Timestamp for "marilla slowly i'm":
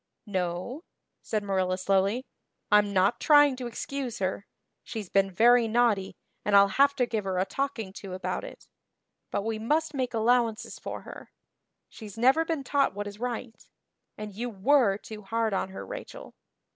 1.43-2.91